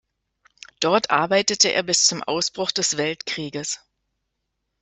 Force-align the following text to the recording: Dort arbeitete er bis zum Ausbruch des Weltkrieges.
Dort 0.79 1.11
arbeitete 1.11 1.71
er 1.71 1.83
bis 1.83 2.05
zum 2.07 2.23
Ausbruch 2.23 2.71
des 2.71 2.97
Weltkrieges. 2.97 3.81